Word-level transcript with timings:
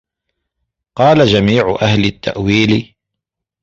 قَالَ 0.95 1.25
جَمِيعُ 1.25 1.77
أَهْلِ 1.81 2.05
التَّأْوِيلِ 2.05 2.95